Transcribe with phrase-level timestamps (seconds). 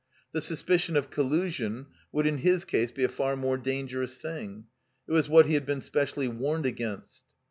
[0.31, 4.65] The suspicion of collusion would in his case be a far more dangerous thing.
[5.07, 7.23] It was what he had been specially warned against.